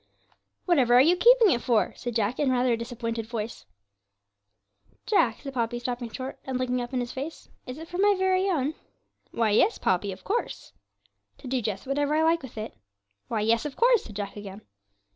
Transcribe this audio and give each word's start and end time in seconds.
'Whatever 0.65 0.95
are 0.95 1.01
you 1.01 1.15
keeping 1.15 1.51
it 1.51 1.61
for?' 1.61 1.93
said 1.95 2.15
Jack, 2.15 2.39
in 2.39 2.49
rather 2.49 2.73
a 2.73 2.75
disappointed 2.75 3.27
voice. 3.27 3.67
'Jack,' 5.05 5.41
said 5.43 5.53
Poppy, 5.53 5.77
stopping 5.77 6.09
short, 6.09 6.39
and 6.43 6.57
looking 6.57 6.81
up 6.81 6.91
in 6.91 6.99
his 7.01 7.11
face, 7.11 7.49
'is 7.67 7.77
it 7.77 7.87
for 7.87 7.99
my 7.99 8.15
very 8.17 8.49
own?' 8.49 8.73
'Why, 9.29 9.51
yes, 9.51 9.77
Poppy 9.77 10.11
of 10.11 10.23
course.' 10.23 10.73
'To 11.37 11.47
do 11.49 11.61
just 11.61 11.85
whatever 11.85 12.15
I 12.15 12.23
like 12.23 12.41
with 12.41 12.57
it?' 12.57 12.73
'Why, 13.27 13.41
yes, 13.41 13.63
of 13.63 13.75
course,' 13.75 14.05
said 14.05 14.15
Jack 14.15 14.35
again. 14.35 14.61